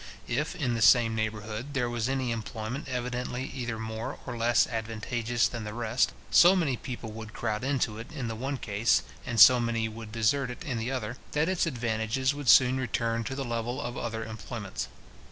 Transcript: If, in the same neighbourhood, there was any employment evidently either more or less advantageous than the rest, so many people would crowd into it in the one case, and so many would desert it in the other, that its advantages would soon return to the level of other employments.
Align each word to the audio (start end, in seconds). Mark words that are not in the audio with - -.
If, 0.27 0.55
in 0.55 0.73
the 0.73 0.81
same 0.81 1.13
neighbourhood, 1.13 1.75
there 1.75 1.87
was 1.87 2.09
any 2.09 2.31
employment 2.31 2.87
evidently 2.87 3.43
either 3.53 3.77
more 3.77 4.17
or 4.25 4.35
less 4.35 4.65
advantageous 4.65 5.47
than 5.47 5.63
the 5.63 5.75
rest, 5.75 6.11
so 6.31 6.55
many 6.55 6.75
people 6.75 7.11
would 7.11 7.33
crowd 7.35 7.63
into 7.63 7.99
it 7.99 8.11
in 8.11 8.27
the 8.27 8.33
one 8.33 8.57
case, 8.57 9.03
and 9.27 9.39
so 9.39 9.59
many 9.59 9.87
would 9.87 10.11
desert 10.11 10.49
it 10.49 10.63
in 10.65 10.79
the 10.79 10.89
other, 10.89 11.17
that 11.33 11.47
its 11.49 11.67
advantages 11.67 12.33
would 12.33 12.49
soon 12.49 12.79
return 12.79 13.23
to 13.25 13.35
the 13.35 13.45
level 13.45 13.79
of 13.79 13.95
other 13.95 14.25
employments. 14.25 14.87